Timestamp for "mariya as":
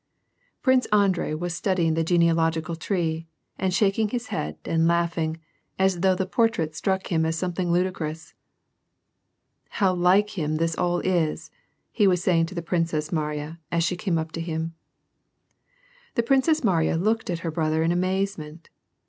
13.11-13.83